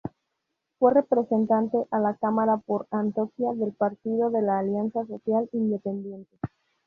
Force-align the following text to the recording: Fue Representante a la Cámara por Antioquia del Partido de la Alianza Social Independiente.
Fue 0.79 0.95
Representante 0.95 1.77
a 1.91 1.99
la 1.99 2.15
Cámara 2.15 2.57
por 2.57 2.87
Antioquia 2.89 3.53
del 3.53 3.73
Partido 3.73 4.31
de 4.31 4.41
la 4.41 4.57
Alianza 4.57 5.05
Social 5.05 5.47
Independiente. 5.51 6.39